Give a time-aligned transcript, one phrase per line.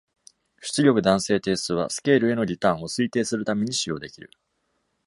[0.63, 4.31] 出力弾性係数は、スケールへのリターンを推定するために使用できる。